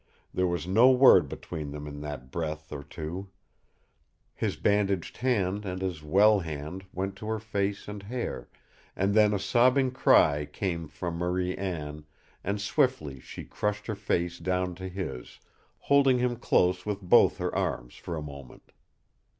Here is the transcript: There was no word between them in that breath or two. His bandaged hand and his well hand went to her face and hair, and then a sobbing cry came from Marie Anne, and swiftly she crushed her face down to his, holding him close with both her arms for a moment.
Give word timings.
There 0.33 0.47
was 0.47 0.65
no 0.65 0.89
word 0.89 1.29
between 1.29 1.69
them 1.69 1.85
in 1.85 2.01
that 2.01 2.31
breath 2.31 2.71
or 2.71 2.81
two. 2.83 3.29
His 4.33 4.55
bandaged 4.55 5.17
hand 5.17 5.63
and 5.63 5.79
his 5.79 6.01
well 6.01 6.39
hand 6.39 6.85
went 6.91 7.15
to 7.17 7.27
her 7.27 7.37
face 7.37 7.87
and 7.87 8.01
hair, 8.01 8.49
and 8.95 9.13
then 9.13 9.31
a 9.31 9.37
sobbing 9.37 9.91
cry 9.91 10.47
came 10.47 10.87
from 10.87 11.19
Marie 11.19 11.55
Anne, 11.55 12.07
and 12.43 12.59
swiftly 12.59 13.19
she 13.19 13.43
crushed 13.43 13.85
her 13.85 13.95
face 13.95 14.39
down 14.39 14.73
to 14.73 14.87
his, 14.89 15.39
holding 15.81 16.17
him 16.17 16.35
close 16.37 16.83
with 16.83 17.01
both 17.03 17.37
her 17.37 17.53
arms 17.55 17.93
for 17.93 18.15
a 18.17 18.23
moment. 18.23 18.71